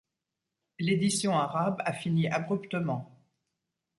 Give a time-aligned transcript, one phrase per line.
[0.79, 3.21] L'édition arabe a fini abruptement.